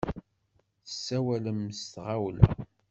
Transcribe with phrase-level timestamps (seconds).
[0.85, 2.47] Tessawalem s tɣawla.